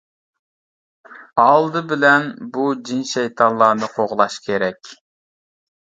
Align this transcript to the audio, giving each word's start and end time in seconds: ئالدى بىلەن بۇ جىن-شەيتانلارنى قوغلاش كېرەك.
ئالدى 1.43 1.83
بىلەن 1.93 2.25
بۇ 2.57 2.65
جىن-شەيتانلارنى 2.89 3.93
قوغلاش 3.99 4.39
كېرەك. 4.49 4.95